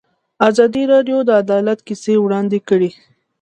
ازادي 0.49 0.83
راډیو 0.93 1.17
د 1.25 1.29
عدالت 1.41 1.79
کیسې 1.87 2.13
وړاندې 2.19 2.59
کړي. 2.69 2.89